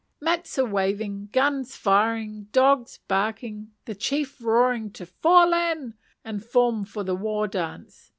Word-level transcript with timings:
_"Mats 0.19 0.57
are 0.57 0.65
waving, 0.65 1.29
guns 1.31 1.75
firing, 1.75 2.45
dogs 2.51 2.97
barking; 3.07 3.73
the 3.85 3.93
chief 3.93 4.41
roaring 4.43 4.89
to 4.93 5.05
"fall 5.05 5.53
in," 5.53 5.93
and 6.25 6.43
form 6.43 6.85
for 6.85 7.03
the 7.03 7.13
war 7.15 7.47
dance. 7.47 8.09